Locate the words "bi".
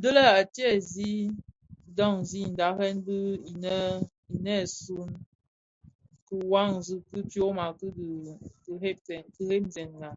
3.06-3.16